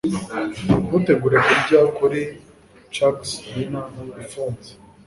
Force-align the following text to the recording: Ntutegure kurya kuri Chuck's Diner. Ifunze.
Ntutegure 0.87 1.37
kurya 1.45 1.79
kuri 1.97 2.19
Chuck's 2.93 3.31
Diner. 3.51 3.85
Ifunze. 4.23 4.71